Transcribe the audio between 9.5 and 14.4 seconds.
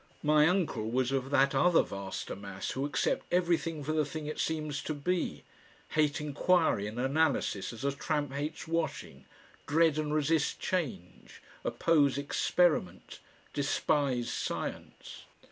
dread and resist change, oppose experiment, despise